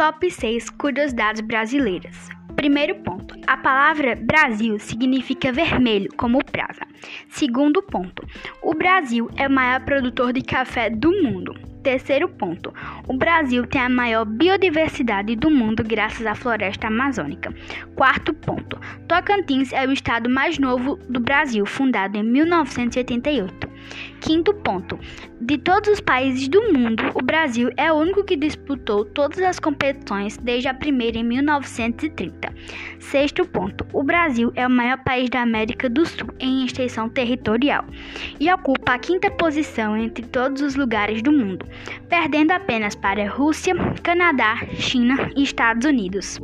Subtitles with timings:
[0.00, 2.30] Top 6 curiosidades brasileiras.
[2.56, 6.86] Primeiro ponto: a palavra Brasil significa vermelho, como praza.
[7.28, 8.26] Segundo ponto:
[8.62, 11.52] o Brasil é o maior produtor de café do mundo.
[11.82, 12.72] Terceiro ponto:
[13.06, 17.54] o Brasil tem a maior biodiversidade do mundo graças à floresta amazônica.
[17.94, 23.69] Quarto ponto: Tocantins é o estado mais novo do Brasil, fundado em 1988.
[24.20, 24.98] Quinto ponto:
[25.40, 29.58] de todos os países do mundo, o Brasil é o único que disputou todas as
[29.58, 32.52] competições desde a primeira em 1930.
[32.98, 37.84] Sexto ponto: o Brasil é o maior país da América do Sul em extensão territorial
[38.38, 41.66] e ocupa a quinta posição entre todos os lugares do mundo,
[42.08, 46.38] perdendo apenas para Rússia, Canadá, China e Estados Unidos.